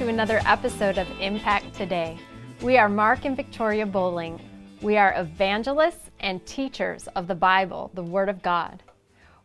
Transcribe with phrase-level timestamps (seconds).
[0.00, 2.18] To another episode of Impact Today.
[2.62, 4.40] We are Mark and Victoria Bowling.
[4.80, 8.82] We are evangelists and teachers of the Bible, the Word of God.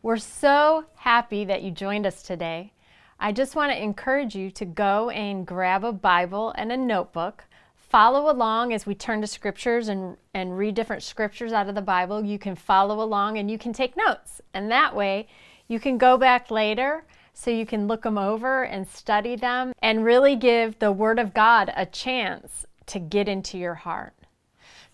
[0.02, 2.72] We're so happy that you joined us today.
[3.20, 7.44] I just want to encourage you to go and grab a Bible and a notebook.
[7.76, 11.82] Follow along as we turn to scriptures and, and read different scriptures out of the
[11.82, 12.24] Bible.
[12.24, 14.40] You can follow along and you can take notes.
[14.54, 15.28] And that way,
[15.68, 17.04] you can go back later
[17.36, 21.34] so you can look them over and study them and really give the Word of
[21.34, 24.14] God a chance to get into your heart.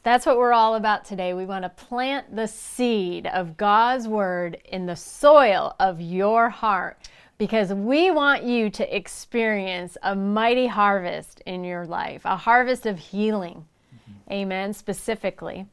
[0.03, 1.35] That's what we're all about today.
[1.35, 6.97] We want to plant the seed of God's Word in the soil of your heart
[7.37, 12.97] because we want you to experience a mighty harvest in your life, a harvest of
[12.97, 13.65] healing.
[13.93, 14.33] Mm-hmm.
[14.33, 15.67] Amen, specifically.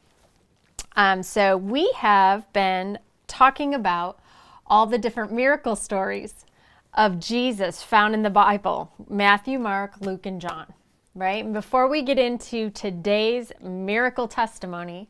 [0.96, 4.18] Um, so, we have been talking about
[4.66, 6.44] all the different miracle stories
[6.94, 10.72] of Jesus found in the Bible Matthew, Mark, Luke, and John.
[11.14, 11.44] Right?
[11.44, 15.08] And before we get into today's miracle testimony,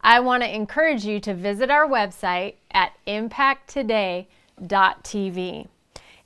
[0.00, 5.68] I want to encourage you to visit our website at impacttoday.tv.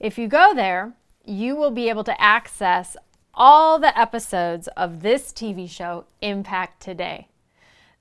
[0.01, 0.93] If you go there,
[1.25, 2.97] you will be able to access
[3.33, 7.29] all the episodes of this TV show, Impact Today.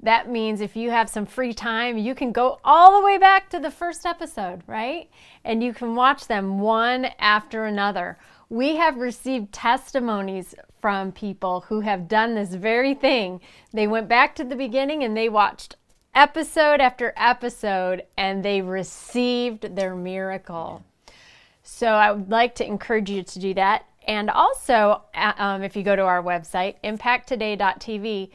[0.03, 3.49] That means if you have some free time, you can go all the way back
[3.49, 5.09] to the first episode, right?
[5.45, 8.17] And you can watch them one after another.
[8.49, 13.39] We have received testimonies from people who have done this very thing.
[13.71, 15.77] They went back to the beginning and they watched
[16.13, 20.83] episode after episode and they received their miracle.
[21.63, 23.85] So I would like to encourage you to do that.
[24.05, 28.31] And also, uh, um, if you go to our website, impacttoday.tv,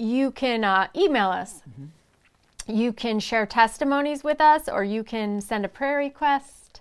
[0.00, 1.62] you can uh, email us.
[1.68, 2.72] Mm-hmm.
[2.72, 6.80] You can share testimonies with us, or you can send a prayer request,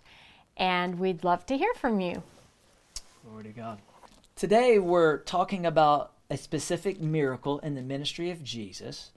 [0.56, 2.24] and we'd love to hear from you.
[3.26, 3.80] Glory to God.
[4.36, 9.12] Today, we're talking about a specific miracle in the ministry of Jesus,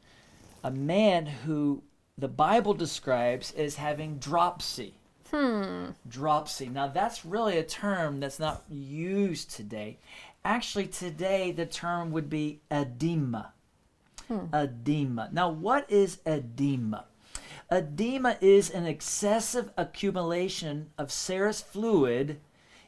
[0.65, 1.83] a man who
[2.19, 4.95] the Bible describes as having dropsy.
[5.31, 5.91] Hmm.
[6.09, 6.69] Dropsy.
[6.69, 9.99] Now, that's really a term that's not used today.
[10.45, 13.53] Actually, today the term would be edema.
[14.29, 14.55] Hmm.
[14.55, 15.29] Edema.
[15.33, 17.07] Now, what is edema?
[17.71, 22.41] Edema is an excessive accumulation of serous fluid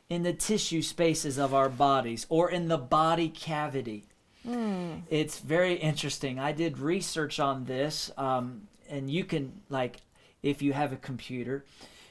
[0.09, 4.05] in the tissue spaces of our bodies or in the body cavity.
[4.47, 5.03] Mm.
[5.09, 6.39] It's very interesting.
[6.39, 10.03] I did research on this, um, and you can, like,
[10.43, 11.65] if you have a computer,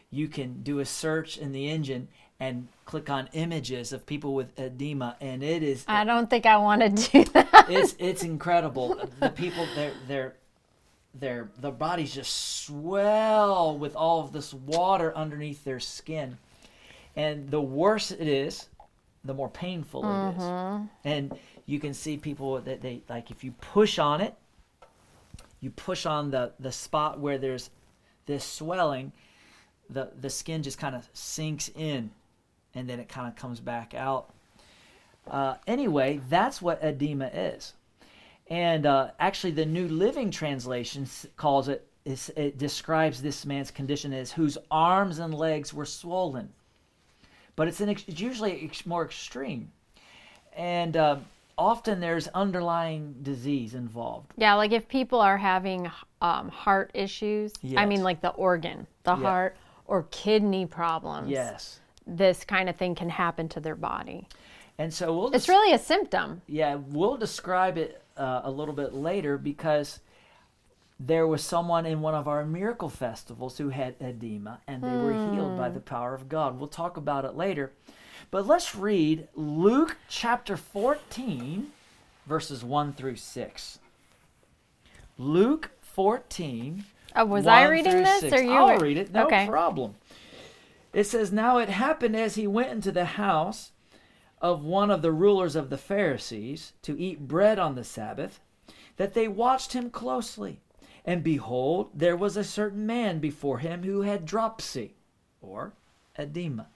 [0.09, 2.07] you can do a search in the engine
[2.39, 6.57] and click on images of people with edema and it is I don't think I
[6.57, 7.65] want to do that.
[7.69, 8.99] It's it's incredible.
[9.19, 10.35] the people they're they're
[11.13, 16.37] their the bodies just swell with all of this water underneath their skin.
[17.15, 18.67] And the worse it is,
[19.23, 20.29] the more painful mm-hmm.
[20.29, 20.49] it is.
[20.49, 20.85] Mm-hmm.
[21.05, 24.35] And you can see people that they like if you push on it,
[25.61, 27.69] you push on the the spot where there's
[28.25, 29.11] this swelling,
[29.89, 32.09] the the skin just kind of sinks in
[32.75, 34.33] and then it kind of comes back out.
[35.29, 37.73] Uh, anyway, that's what edema is.
[38.49, 41.07] And uh, actually, the New Living Translation
[41.37, 46.49] calls it, it describes this man's condition as whose arms and legs were swollen.
[47.55, 49.71] But it's, an, it's usually more extreme.
[50.57, 51.17] And uh,
[51.57, 54.33] often there's underlying disease involved.
[54.35, 55.89] Yeah, like if people are having
[56.21, 57.79] um, heart issues, yes.
[57.79, 59.55] I mean, like the organ, the heart,
[59.87, 61.29] or kidney problems.
[61.29, 64.27] Yes this kind of thing can happen to their body.
[64.77, 65.31] And so we'll.
[65.33, 66.41] It's really a symptom.
[66.47, 69.99] Yeah, we'll describe it uh, a little bit later because
[70.99, 75.13] there was someone in one of our miracle festivals who had edema and they were
[75.33, 75.75] healed by hmm.
[75.75, 76.57] the power of God.
[76.57, 77.71] We'll talk about it later.
[78.31, 81.67] But let's read Luke chapter 14,
[82.25, 83.79] verses 1 through 6.
[85.17, 86.85] Luke 14.
[87.15, 88.33] Oh, was I reading this 6.
[88.33, 88.51] or you?
[88.53, 89.11] I'll read it.
[89.13, 89.45] No okay.
[89.47, 89.95] problem.
[90.93, 93.71] It says, Now it happened as he went into the house
[94.39, 98.39] of one of the rulers of the Pharisees to eat bread on the Sabbath,
[98.97, 100.59] that they watched him closely.
[101.05, 104.95] And behold, there was a certain man before him who had dropsy,
[105.41, 105.73] or
[106.17, 106.67] edema.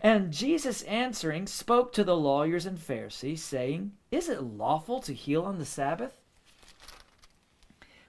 [0.00, 5.42] And Jesus answering spoke to the lawyers and Pharisees, saying, Is it lawful to heal
[5.42, 6.20] on the Sabbath?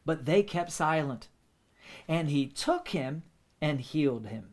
[0.05, 1.27] But they kept silent.
[2.07, 3.23] And he took him
[3.61, 4.49] and healed him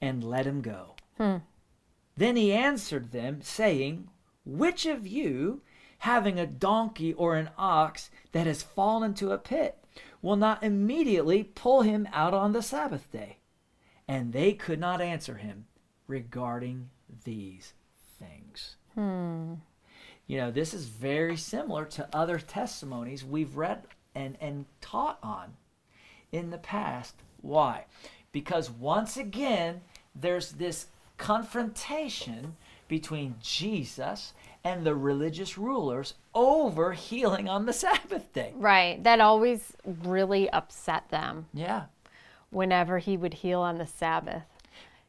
[0.00, 0.96] and let him go.
[1.16, 1.36] Hmm.
[2.16, 4.08] Then he answered them, saying,
[4.44, 5.62] Which of you,
[5.98, 9.78] having a donkey or an ox that has fallen into a pit,
[10.20, 13.38] will not immediately pull him out on the Sabbath day?
[14.06, 15.66] And they could not answer him
[16.06, 16.90] regarding
[17.24, 17.72] these
[18.18, 18.76] things.
[20.26, 25.54] You know, this is very similar to other testimonies we've read and, and taught on
[26.30, 27.16] in the past.
[27.40, 27.84] Why?
[28.32, 29.82] Because once again,
[30.14, 30.86] there's this
[31.18, 32.56] confrontation
[32.88, 34.32] between Jesus
[34.64, 38.52] and the religious rulers over healing on the Sabbath day.
[38.56, 39.02] Right.
[39.02, 41.84] That always really upset them Yeah.
[42.50, 44.42] whenever he would heal on the Sabbath.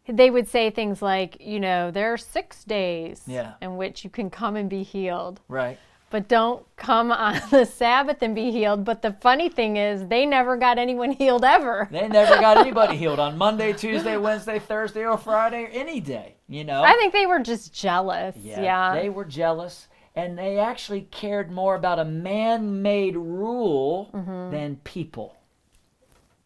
[0.07, 3.53] They would say things like, you know, there are six days Yeah.
[3.61, 5.77] in which you can come and be healed, Right.
[6.13, 8.85] But don't come on the Sabbath and be healed.
[8.85, 11.87] But the funny thing is, they never got anyone healed ever.
[11.89, 16.35] They never got anybody healed on Monday, Tuesday, Wednesday, Thursday, or Friday, or any day,
[16.47, 16.83] you know?
[16.83, 18.35] I think they were just jealous.
[18.37, 18.93] Yeah.
[18.93, 24.51] They were jealous and they actually cared more about a man made rule mm-hmm.
[24.51, 25.35] than people.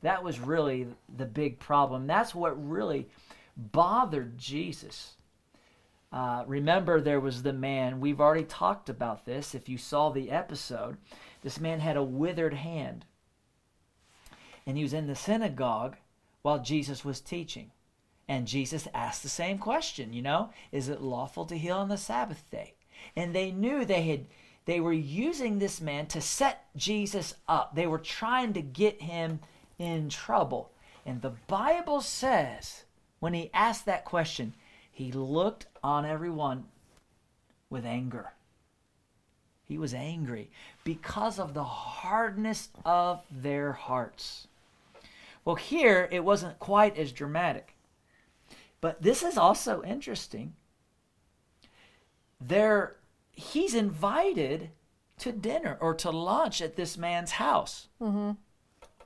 [0.01, 2.07] That was really the big problem.
[2.07, 3.09] That's what really
[3.57, 5.16] bothered Jesus.
[6.12, 10.31] Uh, remember, there was the man, we've already talked about this if you saw the
[10.31, 10.98] episode.
[11.42, 13.06] This man had a withered hand.
[14.65, 15.98] And he was in the synagogue
[16.42, 17.71] while Jesus was teaching.
[18.27, 21.98] And Jesus asked the same question, you know, is it lawful to heal on the
[21.98, 22.74] Sabbath day?
[23.15, 24.25] And they knew they had
[24.65, 27.74] they were using this man to set Jesus up.
[27.74, 29.39] They were trying to get him
[29.80, 30.74] in trouble.
[31.06, 32.83] And the Bible says
[33.19, 34.53] when he asked that question,
[34.97, 36.63] he looked on everyone
[37.69, 38.33] with anger.
[39.63, 40.49] He was angry
[40.83, 44.47] because of the hardness of their hearts.
[45.45, 47.75] Well, here it wasn't quite as dramatic.
[48.81, 50.55] But this is also interesting.
[52.41, 52.95] There
[53.33, 54.71] he's invited
[55.19, 57.88] to dinner or to lunch at this man's house.
[58.01, 58.31] Mm-hmm.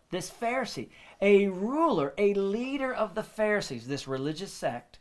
[0.09, 0.87] This Pharisee,
[1.21, 4.99] a ruler, a leader of the Pharisees, this religious sect,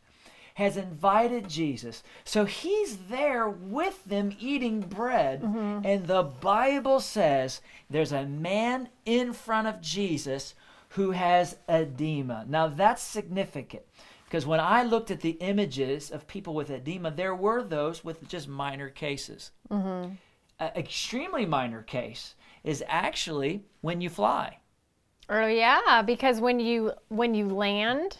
[0.55, 2.03] has invited Jesus.
[2.23, 5.41] So he's there with them eating bread.
[5.41, 5.85] Mm-hmm.
[5.85, 10.55] And the Bible says there's a man in front of Jesus
[10.89, 12.45] who has edema.
[12.47, 13.83] Now that's significant
[14.25, 18.27] because when I looked at the images of people with edema, there were those with
[18.27, 19.51] just minor cases.
[19.69, 20.13] Mm-hmm.
[20.59, 24.59] An extremely minor case is actually when you fly.
[25.29, 28.17] Oh yeah, because when you when you land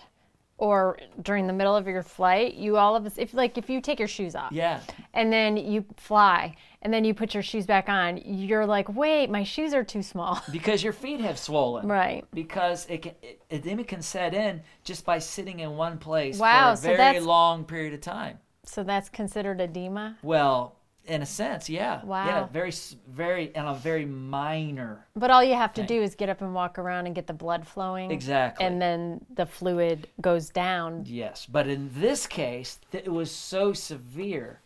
[0.61, 3.81] or during the middle of your flight, you all of us if like if you
[3.81, 4.79] take your shoes off Yeah.
[5.15, 9.29] and then you fly and then you put your shoes back on, you're like, "Wait,
[9.29, 11.87] my shoes are too small." Because your feet have swollen.
[11.87, 12.23] right.
[12.31, 16.75] Because it can, it, edema can set in just by sitting in one place Wow,
[16.75, 18.37] for a so very long period of time.
[18.63, 20.17] So that's considered edema.
[20.21, 20.75] Well,
[21.05, 22.03] in a sense, yeah.
[22.03, 22.25] Wow.
[22.25, 22.71] Yeah, very,
[23.09, 25.07] very, and a very minor.
[25.15, 25.99] But all you have to Thing.
[25.99, 28.11] do is get up and walk around and get the blood flowing.
[28.11, 28.65] Exactly.
[28.65, 31.03] And then the fluid goes down.
[31.07, 34.61] Yes, but in this case, it was so severe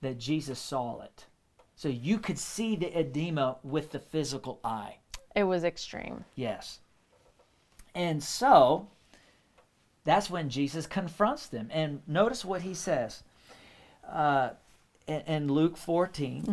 [0.00, 1.26] that Jesus saw it.
[1.74, 4.96] So you could see the edema with the physical eye.
[5.34, 6.24] It was extreme.
[6.36, 6.80] Yes.
[7.94, 8.88] And so
[10.04, 11.68] that's when Jesus confronts them.
[11.72, 13.22] And notice what he says
[14.08, 14.50] uh,
[15.06, 16.44] in, in Luke 14.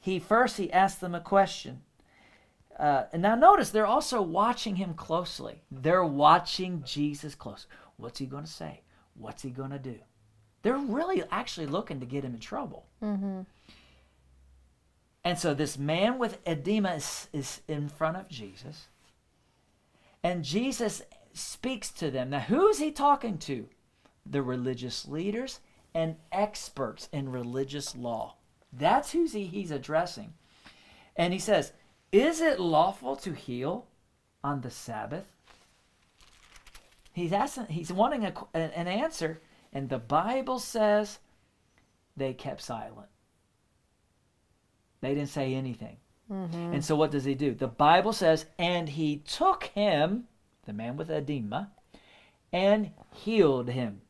[0.00, 1.82] He first he asks them a question.
[2.78, 5.62] Uh, and now notice they're also watching him closely.
[5.70, 7.66] They're watching Jesus close.
[7.96, 8.82] What's he going to say?
[9.14, 9.96] What's he going to do?
[10.62, 12.86] They're really actually looking to get him in trouble.
[15.24, 18.86] And so this man with edema is, is in front of Jesus.
[20.22, 21.02] And Jesus
[21.32, 22.30] speaks to them.
[22.30, 23.68] Now, who is he talking to?
[24.24, 25.60] The religious leaders
[25.98, 28.36] and experts in religious law.
[28.72, 30.32] That's who he, he's addressing.
[31.16, 31.72] And he says,
[32.12, 33.88] Is it lawful to heal
[34.44, 35.26] on the Sabbath?
[37.12, 39.40] He's asking, he's wanting a, an answer,
[39.72, 41.18] and the Bible says
[42.16, 43.08] they kept silent.
[45.00, 45.96] They didn't say anything.
[46.30, 46.74] Mm-hmm.
[46.74, 47.54] And so what does he do?
[47.54, 50.28] The Bible says, and he took him,
[50.64, 51.72] the man with edema,
[52.52, 54.02] and healed him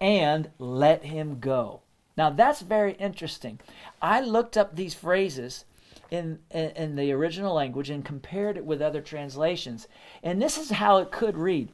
[0.00, 1.80] and let him go.
[2.16, 3.60] Now that's very interesting.
[4.02, 5.64] I looked up these phrases
[6.10, 9.88] in, in, in the original language and compared it with other translations.
[10.22, 11.70] And this is how it could read.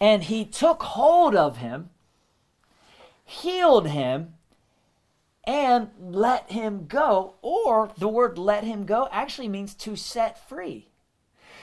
[0.00, 1.90] And he took hold of him,
[3.24, 4.34] healed him,
[5.44, 7.34] and let him go.
[7.42, 10.89] Or the word let him go actually means to set free.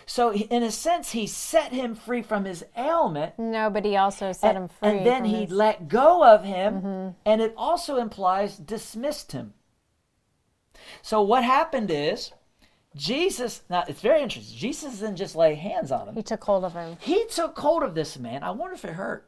[0.10, 3.38] So, in a sense, he set him free from his ailment.
[3.38, 4.90] No, but he also set and, him free.
[4.90, 9.54] and then he his- let go of him, and it also implies dismissed him.
[11.02, 12.32] So, what happened is
[12.96, 14.58] Jesus, now it's very interesting.
[14.58, 16.96] Jesus didn't just lay hands on him, he took hold of him.
[17.02, 18.44] he took hold of this man.
[18.44, 19.28] I wonder if it hurt.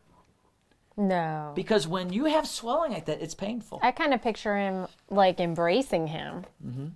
[0.95, 1.51] No.
[1.55, 3.79] Because when you have swelling like that, it's painful.
[3.81, 6.45] I kind of picture him like embracing him.
[6.65, 6.87] Mm-hmm.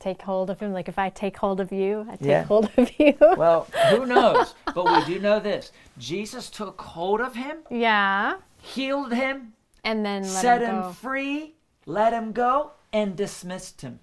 [0.00, 0.72] Take hold of him.
[0.72, 2.42] Like if I take hold of you, I take Yeah.
[2.44, 3.14] hold of you.
[3.36, 4.54] Well, who knows?
[4.74, 8.38] but we do know this Jesus took hold of him, yeah.
[8.60, 9.52] healed him,
[9.84, 11.54] And then let set him him free,
[11.86, 14.00] let him go, and dismissed him.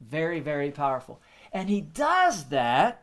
[0.00, 1.20] Very, very powerful.
[1.52, 3.02] And he does that,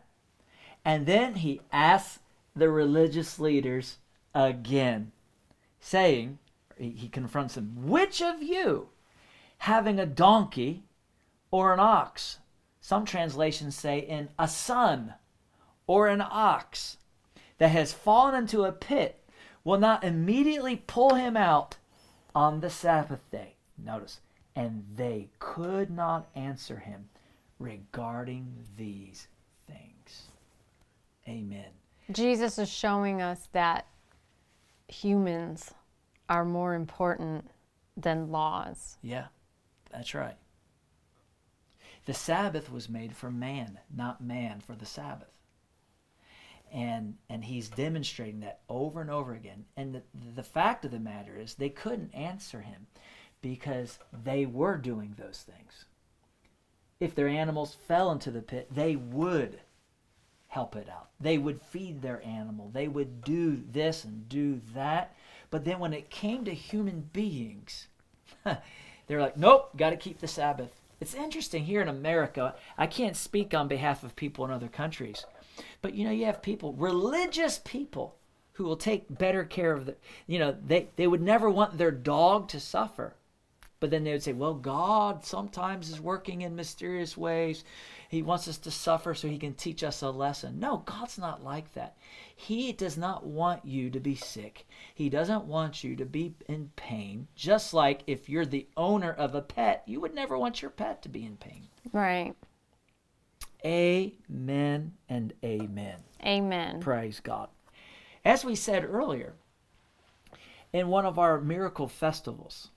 [0.83, 2.19] and then he asks
[2.55, 3.97] the religious leaders
[4.35, 5.11] again,
[5.79, 6.39] saying,
[6.77, 8.89] he confronts them, Which of you,
[9.59, 10.83] having a donkey
[11.53, 12.39] or an ox,
[12.81, 15.13] some translations say in a son
[15.85, 16.97] or an ox,
[17.59, 19.23] that has fallen into a pit,
[19.63, 21.75] will not immediately pull him out
[22.33, 23.53] on the Sabbath day.
[23.77, 24.19] Notice,
[24.55, 27.07] and they could not answer him
[27.59, 29.27] regarding these
[29.67, 30.29] things.
[31.27, 31.69] Amen.
[32.09, 33.85] Jesus is showing us that
[34.87, 35.71] humans
[36.27, 37.47] are more important
[37.95, 38.97] than laws.
[39.03, 39.27] Yeah,
[39.91, 40.35] that's right.
[42.05, 45.31] The Sabbath was made for man, not man for the Sabbath.
[46.71, 49.65] And and he's demonstrating that over and over again.
[49.77, 50.03] And the,
[50.35, 52.87] the fact of the matter is they couldn't answer him
[53.41, 55.85] because they were doing those things.
[56.99, 59.59] If their animals fell into the pit, they would
[60.47, 61.09] help it out.
[61.19, 62.69] They would feed their animal.
[62.71, 65.15] They would do this and do that.
[65.49, 67.87] But then when it came to human beings,
[69.07, 70.71] they're like, nope, got to keep the Sabbath.
[71.03, 72.55] It's interesting here in America.
[72.77, 75.25] I can't speak on behalf of people in other countries,
[75.81, 78.15] but you know, you have people, religious people,
[78.53, 79.97] who will take better care of the.
[80.27, 83.15] You know, they they would never want their dog to suffer,
[83.83, 87.65] but then they would say, well, God sometimes is working in mysterious ways.
[88.07, 90.57] He wants us to suffer so he can teach us a lesson.
[90.57, 91.97] No, God's not like that.
[92.33, 94.65] He does not want you to be sick.
[94.95, 97.27] He doesn't want you to be in pain.
[97.35, 101.01] Just like if you're the owner of a pet, you would never want your pet
[101.01, 101.67] to be in pain.
[101.91, 102.35] Right.
[103.65, 105.97] Amen and amen.
[106.25, 106.79] Amen.
[106.79, 107.49] Praise God.
[108.23, 109.33] As we said earlier,
[110.71, 112.69] in one of our miracle festivals,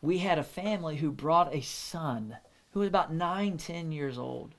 [0.00, 2.36] we had a family who brought a son
[2.70, 4.54] who was about nine, ten years old,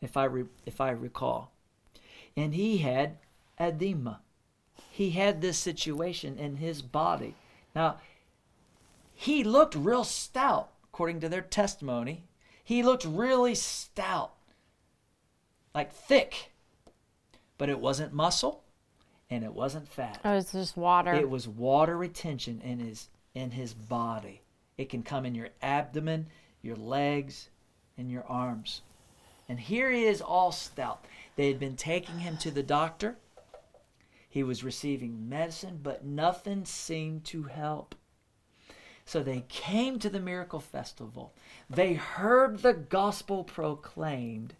[0.00, 1.52] if I re- if I recall,
[2.36, 3.18] and he had
[3.60, 4.20] edema.
[4.90, 7.34] He had this situation in his body.
[7.74, 7.96] Now,
[9.14, 12.24] he looked real stout, according to their testimony.
[12.64, 14.32] He looked really stout,
[15.74, 16.52] like thick,
[17.56, 18.64] but it wasn't muscle
[19.30, 20.20] and it wasn't fat.
[20.24, 21.14] Oh, it's just water.
[21.14, 24.42] It was water retention in his in his body.
[24.78, 26.26] It can come in your abdomen,
[26.62, 27.48] your legs,
[27.96, 28.82] and your arms.
[29.48, 31.04] And here he is all stout.
[31.36, 33.16] They had been taking him to the doctor.
[34.28, 37.94] He was receiving medicine, but nothing seemed to help.
[39.04, 41.34] So they came to the miracle festival.
[41.68, 44.54] They heard the gospel proclaimed.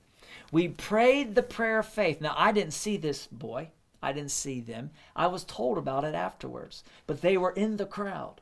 [0.50, 2.20] We prayed the prayer of faith.
[2.20, 3.70] Now, I didn't see this boy.
[4.02, 4.90] I didn't see them.
[5.16, 8.41] I was told about it afterwards, but they were in the crowd.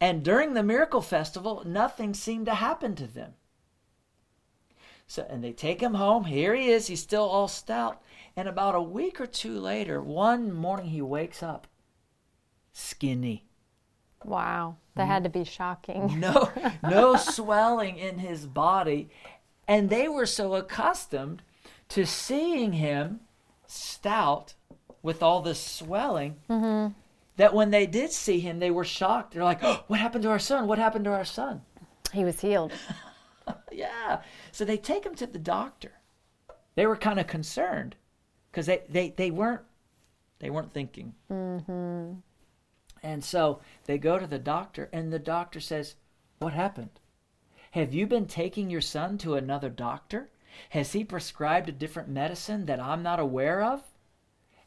[0.00, 3.34] And during the miracle festival, nothing seemed to happen to them.
[5.06, 6.24] So, and they take him home.
[6.24, 6.86] Here he is.
[6.86, 8.00] He's still all stout.
[8.36, 11.66] And about a week or two later, one morning he wakes up
[12.72, 13.46] skinny.
[14.24, 14.76] wow.
[14.94, 16.16] That had to be shocking.
[16.20, 16.50] No,
[16.82, 19.08] no swelling in his body.
[19.66, 21.42] And they were so accustomed
[21.90, 23.20] to seeing him
[23.66, 24.54] stout
[25.02, 26.92] with all this swelling mm-hmm.
[27.38, 29.32] That when they did see him, they were shocked.
[29.32, 30.66] They're like, oh, What happened to our son?
[30.66, 31.62] What happened to our son?
[32.12, 32.72] He was healed.
[33.72, 34.20] Yeah.
[34.52, 35.92] So they take him to the doctor.
[36.74, 37.96] They were kind of concerned
[38.50, 39.62] because they, they, they weren't
[40.38, 41.14] they weren't thinking.
[41.32, 42.18] Mm-hmm.
[43.02, 45.94] And so they go to the doctor, and the doctor says,
[46.40, 47.00] "What happened?
[47.70, 50.28] Have you been taking your son to another doctor?
[50.70, 53.82] Has he prescribed a different medicine that I'm not aware of?"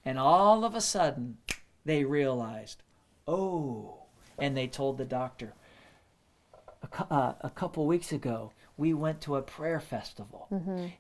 [0.04, 1.38] And all of a sudden,
[1.86, 2.84] they realized,
[3.28, 3.98] "Oh!"
[4.38, 5.54] And they told the doctor,
[6.84, 10.48] a, uh, a couple weeks ago, we went to a prayer festival,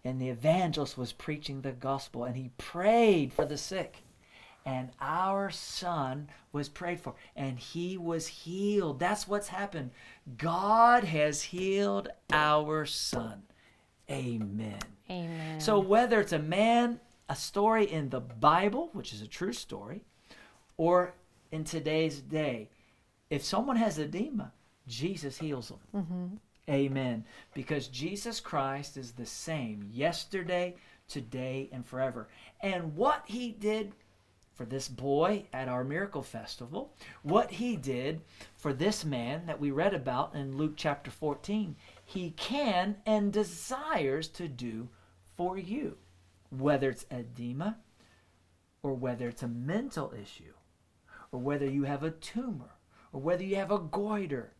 [0.03, 4.03] and the evangelist was preaching the gospel, and he prayed for the sick.
[4.63, 8.99] And our son was prayed for, and he was healed.
[8.99, 9.89] That's what's happened.
[10.37, 13.41] God has healed our son.
[14.07, 14.77] Amen.
[15.09, 15.59] Amen.
[15.59, 20.03] So, whether it's a man, a story in the Bible, which is a true story,
[20.81, 21.13] or
[21.51, 22.67] in today's day,
[23.29, 24.51] if someone has edema,
[24.87, 25.79] Jesus heals them.
[25.93, 26.25] Mm-hmm.
[26.73, 27.23] Amen.
[27.53, 30.73] Because Jesus Christ is the same yesterday,
[31.07, 32.29] today, and forever.
[32.61, 33.93] And what he did
[34.55, 38.21] for this boy at our miracle festival, what he did
[38.57, 44.27] for this man that we read about in Luke chapter 14, he can and desires
[44.29, 44.89] to do
[45.37, 45.97] for you,
[46.49, 47.77] whether it's edema
[48.81, 50.53] or whether it's a mental issue
[51.31, 52.75] or whether you have a tumor
[53.13, 54.53] or whether you have a goiter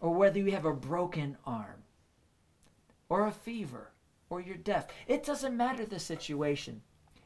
[0.00, 1.82] or whether you have a broken arm
[3.08, 3.90] or a fever
[4.30, 4.86] or you're deaf.
[5.06, 6.82] It doesn't matter the situation.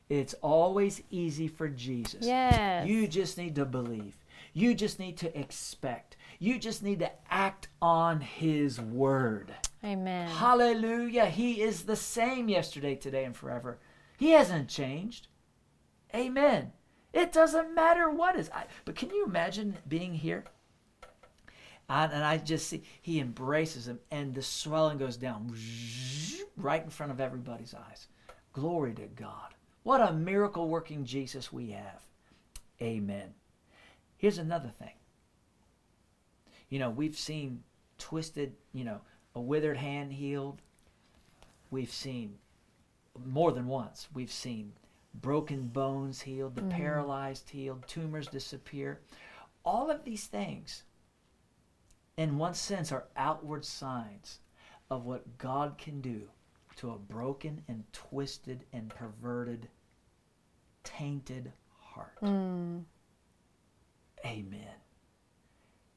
[0.08, 2.24] It's always easy for Jesus.
[2.24, 2.86] Yes.
[2.86, 4.16] You just need to believe.
[4.52, 6.16] You just need to expect.
[6.38, 9.54] You just need to act on his word.
[9.84, 10.28] Amen.
[10.28, 11.26] Hallelujah.
[11.26, 13.78] He is the same yesterday, today, and forever.
[14.16, 15.28] He hasn't changed.
[16.14, 16.72] Amen.
[17.18, 18.48] It doesn't matter what is.
[18.54, 20.44] I, but can you imagine being here?
[21.88, 25.52] And, and I just see he embraces him, and the swelling goes down
[26.56, 28.06] right in front of everybody's eyes.
[28.52, 29.54] Glory to God.
[29.82, 32.06] What a miracle working Jesus we have.
[32.80, 33.34] Amen.
[34.16, 34.94] Here's another thing.
[36.68, 37.64] You know, we've seen
[37.98, 39.00] twisted, you know,
[39.34, 40.62] a withered hand healed.
[41.68, 42.36] We've seen
[43.26, 44.06] more than once.
[44.14, 44.74] We've seen
[45.20, 49.00] broken bones healed, the paralyzed healed, tumors disappear.
[49.64, 50.84] All of these things,
[52.16, 54.40] in one sense, are outward signs
[54.90, 56.22] of what God can do
[56.76, 59.68] to a broken and twisted and perverted,
[60.84, 62.16] tainted heart.
[62.22, 62.84] Mm.
[64.24, 64.74] Amen.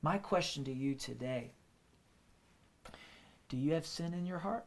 [0.02, 1.52] My question to you today
[3.50, 4.66] do you have sin in your heart?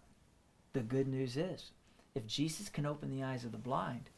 [0.75, 1.71] The good news is
[2.15, 4.11] if Jesus can open the eyes of the blind,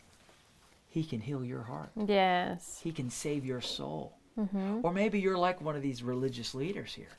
[0.89, 2.81] he can heal your heart, Yes.
[2.83, 4.17] he can save your soul.
[4.39, 4.81] Mm-hmm.
[4.83, 7.17] Or maybe you're like one of these religious leaders here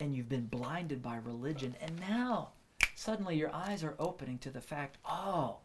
[0.00, 2.50] and you've been blinded by religion, and now
[2.94, 5.56] suddenly your eyes are opening to the fact oh,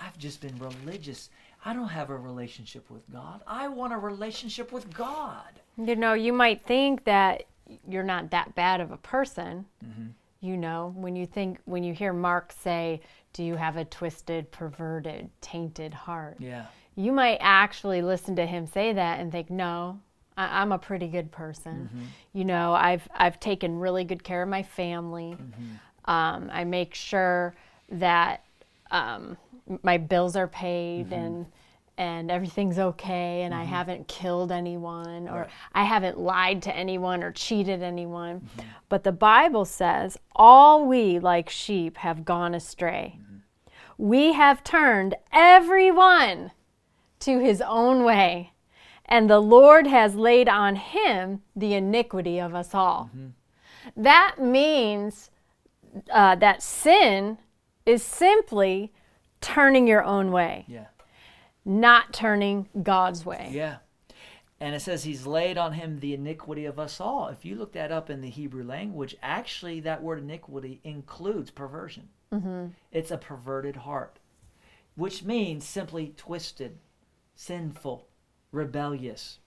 [0.00, 1.28] I've just been religious.
[1.64, 3.42] I don't have a relationship with God.
[3.46, 5.60] I want a relationship with God.
[5.76, 7.44] You know, you might think that
[7.86, 9.66] you're not that bad of a person.
[9.84, 10.08] Mm-hmm.
[10.40, 13.00] You know, when you think, when you hear Mark say,
[13.32, 16.36] Do you have a twisted, perverted, tainted heart?
[16.38, 16.66] Yeah.
[16.96, 20.00] You might actually listen to him say that and think, No,
[20.36, 21.90] I- I'm a pretty good person.
[21.92, 22.04] Mm-hmm.
[22.32, 25.36] You know, I've, I've taken really good care of my family.
[25.38, 26.10] Mm-hmm.
[26.10, 27.54] Um, I make sure
[27.90, 28.42] that
[28.90, 29.36] um,
[29.82, 31.14] my bills are paid Mm-hmm.
[31.14, 31.46] and
[32.00, 35.50] and everything's okay and I haven't killed anyone or Right.
[35.74, 38.40] I haven't lied to anyone or cheated anyone.
[38.40, 38.68] Mm-hmm.
[38.88, 43.18] But the Bible says, all we like sheep have gone astray.
[43.18, 43.36] Mm-hmm.
[43.98, 46.52] We have turned everyone
[47.20, 48.54] to his own way,
[49.04, 53.10] and the Lord has laid on him the iniquity of us all.
[53.94, 55.30] That means
[56.10, 57.36] uh, that sin
[57.84, 58.90] is simply
[59.42, 60.86] turning your own way, Yeah.
[61.64, 63.50] Not turning God's way.
[63.52, 63.76] Yeah.
[64.60, 67.28] And it says he's laid on him the iniquity of us all.
[67.28, 72.08] If you look that up in the Hebrew language, actually that word iniquity includes perversion.
[72.32, 72.66] Mm-hmm.
[72.92, 74.18] It's a perverted heart,
[74.96, 76.78] which means simply twisted,
[77.34, 78.06] sinful,
[78.52, 79.38] rebellious.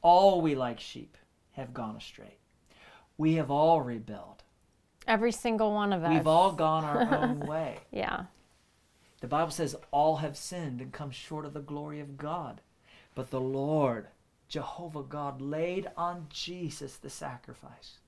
[0.00, 1.18] All we like sheep
[1.52, 2.38] have gone astray.
[3.18, 4.44] We have all rebelled.
[5.06, 6.10] Every single one of us.
[6.10, 7.78] We've all gone our own way.
[7.90, 8.24] Yeah.
[9.20, 12.60] The Bible says all have sinned and come short of the glory of God.
[13.14, 14.08] But the Lord,
[14.48, 17.98] Jehovah God, laid on Jesus the sacrifice.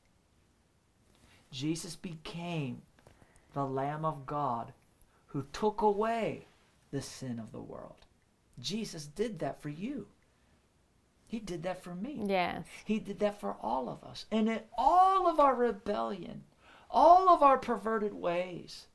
[1.51, 2.83] Jesus became
[3.55, 4.73] the Lamb of God
[5.29, 6.46] who took away
[6.92, 8.07] the sin of the world.
[8.61, 10.07] Jesus did that for you.
[11.27, 12.25] He did that for me.
[12.27, 12.64] Yes.
[12.85, 14.27] He did that for all of us.
[14.31, 16.42] And in all of our rebellion,
[16.90, 18.87] all of our perverted ways,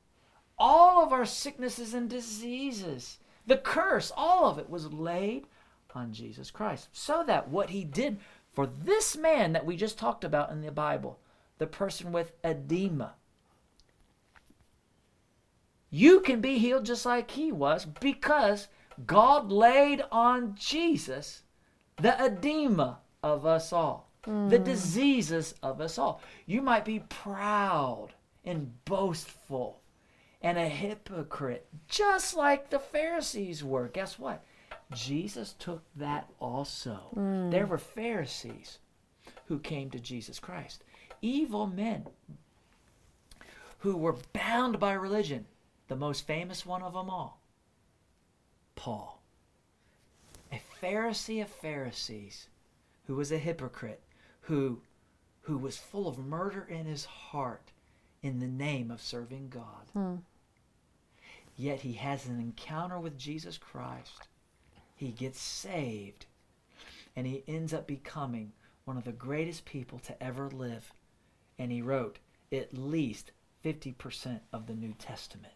[0.58, 5.46] all of our sicknesses and diseases, the curse, all of it was laid
[5.88, 6.88] upon Jesus Christ.
[6.92, 8.18] So that what he did
[8.54, 11.18] for this man that we just talked about in the Bible,
[11.58, 13.14] the person with edema,
[15.90, 18.68] you can be healed just like he was because
[19.06, 21.42] God laid on Jesus
[22.00, 24.64] the edema of us all, the hmm.
[24.64, 26.20] diseases of us all.
[26.46, 28.08] You might be proud
[28.44, 29.80] and boastful
[30.42, 33.88] and a hypocrite, just like the Pharisees were.
[33.88, 34.44] Guess what?
[34.92, 37.10] Jesus took that also.
[37.14, 37.50] Hmm.
[37.50, 38.78] There were Pharisees
[39.46, 40.84] who came to Jesus Christ,
[41.20, 42.06] evil men
[43.78, 45.46] who were bound by religion.
[45.88, 47.40] The most famous one of them all,
[48.74, 49.16] Paul
[50.52, 52.48] a Pharisee of Pharisees
[53.06, 54.02] who was a hypocrite,
[54.42, 54.82] who,
[55.42, 57.72] who was full of murder in his heart
[58.26, 59.86] in the name of serving God.
[59.92, 60.16] Hmm.
[61.56, 64.28] Yet he has an encounter with Jesus Christ
[64.96, 66.24] he gets saved,
[67.14, 68.52] and he ends up becoming
[68.86, 70.92] one of the greatest people to ever live.
[71.58, 72.18] And he wrote
[72.50, 73.30] at least
[73.62, 75.52] 50% of the New Testament.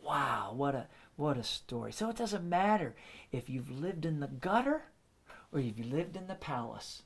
[0.00, 1.92] Wow, what a what a story.
[1.92, 2.94] So it doesn't matter
[3.32, 4.82] if you've lived in the gutter
[5.52, 7.02] or if you lived in the palace.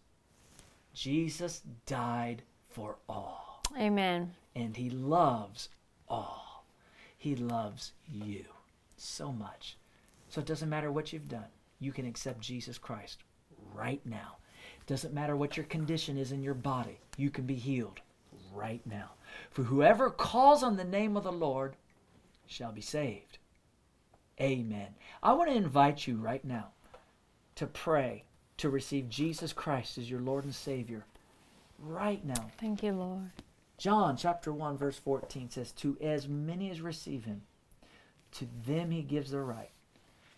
[0.93, 4.35] Jesus died for all, Amen.
[4.55, 5.69] and he loves
[6.09, 6.65] all.
[7.17, 8.45] He loves you
[8.97, 9.77] so much.
[10.29, 11.49] So it doesn't matter what you've done.
[11.81, 13.19] You can accept Jesus Christ
[13.75, 14.37] right now.
[14.81, 16.99] It Doesn't matter what your condition is in your body.
[17.17, 18.01] You can be healed
[18.53, 19.11] right now.
[19.51, 21.77] For whoever calls on the name of the Lord
[22.47, 23.39] shall be saved.
[24.41, 24.95] Amen.
[25.23, 26.69] I want to invite you right now
[27.57, 28.25] to pray
[28.59, 31.05] to receive Jesus Christ as your Lord and Savior
[31.79, 32.51] right now.
[32.59, 33.31] Thank you, Lord.
[33.79, 37.43] John chapter 1 verse 14 says to as many as receive him
[38.33, 39.71] to them he gives the right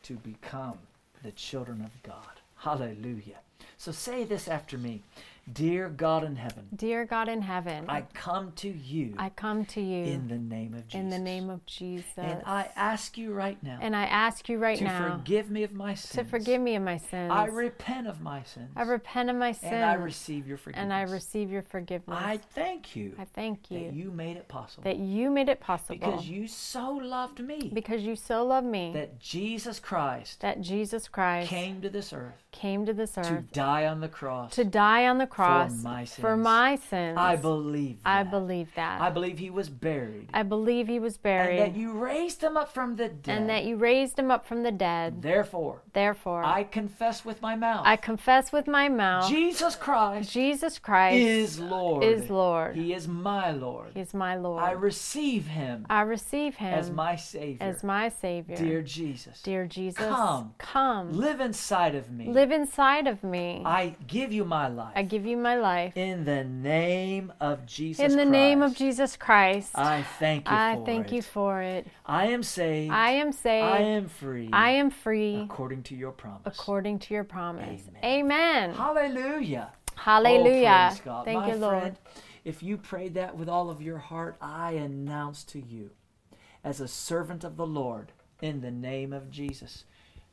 [0.03, 0.79] to become
[1.23, 2.41] the children of God.
[2.57, 3.41] Hallelujah.
[3.77, 5.03] So say this after me.
[5.53, 9.81] Dear God in heaven, Dear God in heaven, I come to you I come to
[9.81, 11.01] you in the name of Jesus.
[11.01, 12.05] in the name of Jesus.
[12.17, 15.63] And I ask you right now And I ask you right to now forgive me
[15.65, 16.25] of my sins.
[16.25, 17.31] to forgive me of my sins.
[17.33, 18.71] I repent of my sins.
[18.77, 19.73] I repent of my sins.
[19.73, 20.83] and I receive your forgiveness.
[20.83, 22.19] and I receive your forgiveness.
[22.23, 24.85] I thank you, I thank you that you made it possible.
[24.85, 28.93] that you made it possible because you so loved me because you so loved me
[28.95, 33.27] that Jesus Christ that Jesus Christ came to this earth came to this earth.
[33.27, 34.53] to die on the cross.
[34.55, 36.45] to die on the cross my for sins.
[36.45, 37.17] my sins.
[37.19, 38.09] I believe that.
[38.11, 39.01] I believe that.
[39.01, 40.29] I believe he was buried.
[40.35, 41.59] I believe he was buried.
[41.59, 43.39] and that you raised him up from the dead.
[43.39, 45.23] and that you raised him up from the dead.
[45.23, 47.83] Therefore, Therefore, I confess with my mouth.
[47.87, 52.05] I confess with my mouth Jesus Christ Jesus Christ is Lord.
[52.05, 52.77] is Lord.
[52.77, 53.91] He is my Lord.
[53.95, 54.63] He is my Lord.
[54.63, 57.67] I receive him I receive him as my Savior.
[57.67, 58.57] as my Savior.
[58.57, 60.55] Dear Jesus, Dear Jesus, Come.
[60.59, 62.29] come, live inside of me.
[62.29, 63.63] live inside of me.
[63.65, 64.93] I give you my life.
[64.95, 65.97] I give you my life.
[65.97, 70.77] in the name of Jesus In the name of Jesus Christ, I thank you I
[70.77, 71.17] for thank it.
[71.17, 71.87] you for it.
[72.07, 72.93] I am saved.
[72.93, 73.65] I am saved.
[73.65, 74.51] I am free.
[74.53, 76.43] I am free according to your promise.
[76.45, 77.83] according to your promise.
[78.03, 78.05] Amen.
[78.05, 78.75] Amen.
[78.75, 79.73] Hallelujah.
[79.97, 80.97] Hallelujah.
[81.07, 81.23] Oh.
[81.25, 81.81] Thank My you, Lord.
[81.81, 81.97] friend,
[82.45, 85.91] if you prayed that with all of your heart, I announce to you,
[86.65, 89.85] as a servant of the Lord, in the name of Jesus,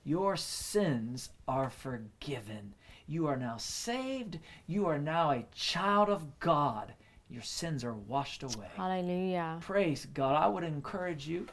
[0.06, 2.76] your sins are forgiven.
[3.08, 4.40] You are now saved.
[4.68, 6.94] You are now a child of God.
[7.30, 8.68] Your sins are washed away.
[8.76, 9.58] Hallelujah.
[9.62, 10.36] Praise God.
[10.36, 11.48] I would encourage you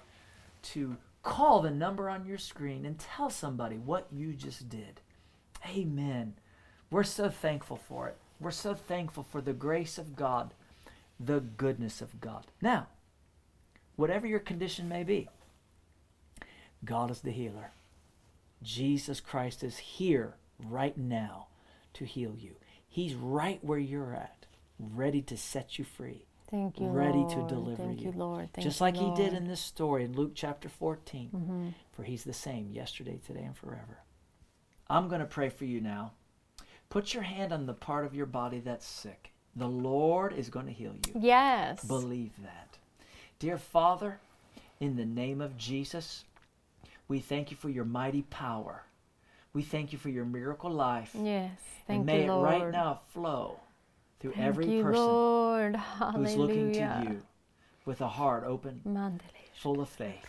[0.62, 5.00] to call the number on your screen and tell somebody what you just did.
[5.68, 6.34] Amen.
[6.90, 8.16] We're so thankful for it.
[8.40, 10.54] We're so thankful for the grace of God,
[11.18, 12.46] the goodness of God.
[12.60, 12.88] Now,
[13.96, 15.28] whatever your condition may be,
[16.84, 17.70] God is the healer.
[18.62, 20.34] Jesus Christ is here
[20.70, 21.48] right now
[21.94, 22.56] to heal you.
[22.88, 24.46] He's right where you're at,
[24.78, 27.30] ready to set you free Thank you, ready Lord.
[27.48, 28.12] to deliver Thank you.
[28.12, 28.52] you, Lord.
[28.52, 31.30] Thank Just like he did in this story in Luke chapter 14.
[31.34, 31.68] Mm-hmm.
[31.92, 33.98] For he's the same yesterday, today, and forever.
[34.88, 36.12] I'm going to pray for you now.
[36.90, 39.32] Put your hand on the part of your body that's sick.
[39.56, 41.20] The Lord is going to heal you.
[41.20, 41.84] Yes.
[41.84, 42.78] Believe that.
[43.38, 44.20] Dear Father,
[44.78, 46.24] in the name of Jesus,
[47.08, 48.84] we thank you for your mighty power.
[49.54, 51.14] We thank you for your miracle life.
[51.14, 51.52] Yes.
[51.86, 52.44] Thank and may you, it Lord.
[52.44, 53.60] right now flow
[54.20, 55.76] through Thank every you, person Lord.
[55.76, 56.28] Hallelujah.
[56.28, 57.22] who's looking to you
[57.84, 58.80] with a heart open
[59.54, 60.26] full of faith.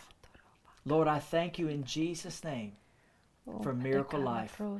[0.85, 2.73] Lord, I thank you in Jesus' name
[3.47, 4.61] oh, for miracle life.
[4.61, 4.79] Oh,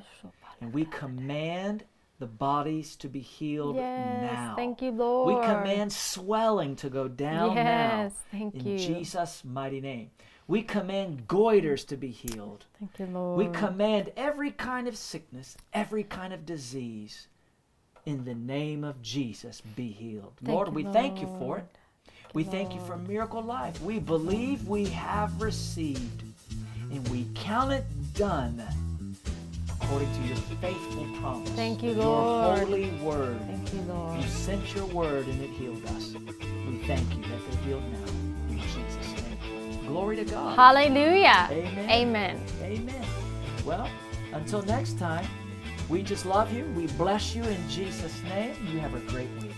[0.62, 1.84] and we command
[2.20, 4.22] the bodies to be healed Yes.
[4.22, 4.54] now.
[4.56, 5.28] Thank you, Lord.
[5.36, 7.66] We command swelling to go down Yes.
[7.66, 8.12] now.
[8.32, 8.78] Thank in you.
[8.78, 10.12] Jesus' mighty name.
[10.48, 12.66] We command goiters to be healed.
[12.80, 13.38] Thank you, Lord.
[13.38, 17.28] We command every kind of sickness, every kind of disease,
[18.06, 20.34] in the name of Jesus, be healed.
[20.44, 21.62] Thank Lord, you, we thank you for Lord.
[21.62, 22.12] it.
[22.34, 23.82] We thank you for miracle life.
[23.82, 26.24] We believe we have received,
[26.92, 28.62] and we count it done
[29.82, 31.50] according to your faithful promise.
[31.52, 32.00] Thank you, Lord.
[32.00, 32.60] Your Lord.
[32.60, 33.40] holy word.
[33.48, 34.22] Thank you, Lord.
[34.22, 36.14] You sent your word and it healed us.
[36.68, 38.35] We thank you that they're healed now.
[39.86, 39.94] In Jesus' name.
[39.94, 40.56] Glory to God.
[40.56, 41.48] Hallelujah.
[41.52, 41.90] Amen.
[41.90, 42.42] Amen.
[42.62, 43.06] Amen.
[43.66, 43.90] Well,
[44.34, 45.26] until next time,
[45.90, 46.66] we just love you.
[46.76, 48.56] We bless you in Jesus' name.
[48.72, 49.52] You have a great week.